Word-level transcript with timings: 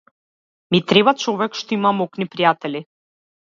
Ми 0.75 0.79
треба 0.91 1.13
човек 1.25 1.59
што 1.59 1.77
има 1.77 1.93
моќни 1.99 2.29
пријатели. 2.37 2.83